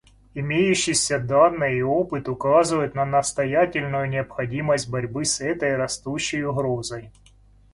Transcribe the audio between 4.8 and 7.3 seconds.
борьбы с этой растущей угрозой.